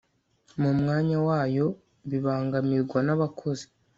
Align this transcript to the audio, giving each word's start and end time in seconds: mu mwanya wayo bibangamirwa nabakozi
mu 0.61 0.71
mwanya 0.79 1.17
wayo 1.27 1.65
bibangamirwa 2.09 2.99
nabakozi 3.05 3.65